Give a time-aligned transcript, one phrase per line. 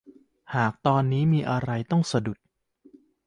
[0.55, 2.39] หากตอนนี้มีอะไรต้องสะดุด